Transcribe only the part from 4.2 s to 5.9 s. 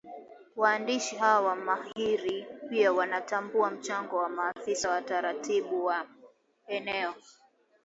Maafisa Waratibu